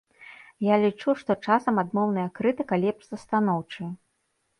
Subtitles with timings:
[0.67, 3.91] Я лічу, што часам адмоўная крытыка лепш за станоўчую.